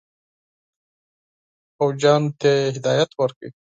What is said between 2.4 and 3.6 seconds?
یې هدایت ورکړ.